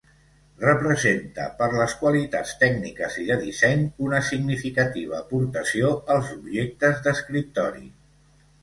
[0.61, 7.89] Representa, per les qualitats tècniques i de disseny, una significativa aportació als objectes d'escriptori.